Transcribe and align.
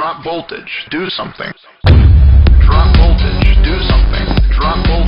Drop 0.00 0.24
voltage. 0.24 0.86
Do 0.90 1.10
something. 1.10 1.52
Drop 1.84 2.96
voltage. 2.96 3.52
Do 3.62 3.76
something. 3.84 4.24
Drop 4.56 4.86
voltage. 4.86 4.99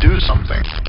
do 0.00 0.20
something. 0.20 0.87